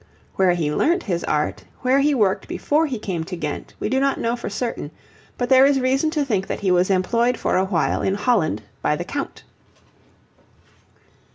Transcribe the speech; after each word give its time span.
Where 0.35 0.53
he 0.55 0.73
learnt 0.73 1.03
his 1.03 1.23
art, 1.25 1.63
where 1.83 1.99
he 1.99 2.15
worked 2.15 2.47
before 2.47 2.87
he 2.87 2.97
came 2.97 3.23
to 3.25 3.35
Ghent, 3.35 3.75
we 3.79 3.87
do 3.87 3.99
not 3.99 4.19
know 4.19 4.35
for 4.35 4.49
certain, 4.49 4.89
but 5.37 5.47
there 5.49 5.63
is 5.67 5.79
reason 5.79 6.09
to 6.09 6.25
think 6.25 6.47
that 6.47 6.61
he 6.61 6.71
was 6.71 6.89
employed 6.89 7.37
for 7.37 7.55
a 7.55 7.65
while 7.65 8.01
in 8.01 8.15
Holland 8.15 8.63
by 8.81 8.95
the 8.95 9.05
Count. 9.05 9.43